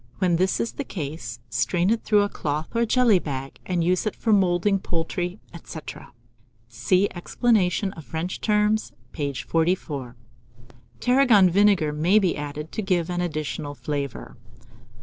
When 0.17 0.37
this 0.37 0.59
is 0.59 0.71
the 0.71 0.83
case, 0.83 1.39
strain 1.51 1.91
it 1.91 2.03
through 2.03 2.23
a 2.23 2.27
cloth 2.27 2.75
or 2.75 2.87
jelly 2.87 3.19
bag, 3.19 3.59
and 3.67 3.83
use 3.83 4.07
it 4.07 4.15
for 4.15 4.33
moulding 4.33 4.79
poultry, 4.79 5.39
etc. 5.53 6.11
(See 6.67 7.07
Explanation 7.13 7.93
of 7.93 8.03
French 8.03 8.41
Terms, 8.41 8.93
page 9.11 9.43
44.) 9.45 10.15
Tarragon 10.99 11.51
vinegar 11.51 11.93
may 11.93 12.17
be 12.17 12.35
added 12.35 12.71
to 12.71 12.81
give 12.81 13.11
an 13.11 13.21
additional 13.21 13.75
flavour. 13.75 14.35